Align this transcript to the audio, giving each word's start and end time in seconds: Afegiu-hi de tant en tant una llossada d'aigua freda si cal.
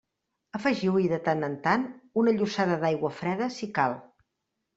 Afegiu-hi 0.59 1.03
de 1.11 1.19
tant 1.27 1.47
en 1.47 1.57
tant 1.67 1.83
una 2.23 2.33
llossada 2.39 2.79
d'aigua 2.85 3.13
freda 3.21 3.51
si 3.59 3.71
cal. 3.79 3.97